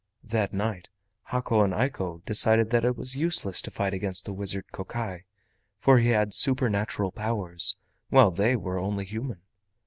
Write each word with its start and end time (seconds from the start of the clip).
That 0.23 0.51
night 0.51 0.89
Hako 1.25 1.61
and 1.61 1.75
Eiko 1.75 2.23
decided 2.25 2.71
that 2.71 2.83
it 2.83 2.97
was 2.97 3.15
useless 3.15 3.61
to 3.61 3.69
fight 3.69 3.93
against 3.93 4.25
the 4.25 4.33
wizard 4.33 4.65
Kokai, 4.71 5.25
for 5.77 5.99
he 5.99 6.09
had 6.09 6.33
supernatural 6.33 7.11
powers, 7.11 7.77
while 8.09 8.31
they 8.31 8.55
were 8.55 8.79
only 8.79 9.05
human. 9.05 9.41